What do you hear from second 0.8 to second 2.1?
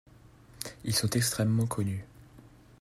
Ils sont extrêmement connus.